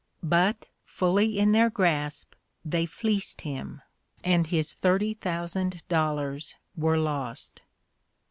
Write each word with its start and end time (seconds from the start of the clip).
But, 0.23 0.65
fully 0.83 1.37
in 1.37 1.51
their 1.51 1.69
grasp, 1.69 2.33
they 2.65 2.87
fleeced 2.87 3.41
him; 3.41 3.83
and 4.23 4.47
his 4.47 4.73
thirty 4.73 5.13
thousand 5.13 5.87
dollars 5.89 6.55
were 6.75 6.97
lost. 6.97 7.61